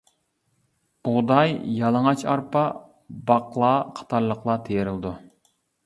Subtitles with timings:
[1.07, 2.65] بۇغداي، يالىڭاچ ئارپا،
[3.31, 5.19] باقلا قاتارلىقلار تېرىلىدۇ.